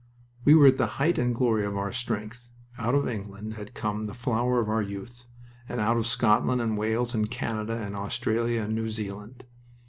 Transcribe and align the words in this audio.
We 0.45 0.55
were 0.55 0.65
at 0.65 0.79
the 0.79 0.87
height 0.97 1.19
and 1.19 1.35
glory 1.35 1.63
of 1.63 1.77
our 1.77 1.91
strength. 1.91 2.49
Out 2.79 2.95
of 2.95 3.07
England 3.07 3.53
had 3.53 3.75
come 3.75 4.07
the 4.07 4.15
flower 4.15 4.59
of 4.59 4.67
our 4.67 4.81
youth, 4.81 5.27
and 5.69 5.79
out 5.79 5.95
of 5.97 6.07
Scotland 6.07 6.59
and 6.59 6.75
Wales 6.75 7.13
and 7.13 7.29
Canada 7.29 7.77
and 7.77 7.95
Australia 7.95 8.63
and 8.63 8.73
New 8.73 8.89
Zealand. 8.89 9.45